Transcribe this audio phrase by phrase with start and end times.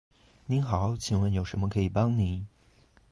[0.47, 2.47] 您好，请问有什么可以帮您？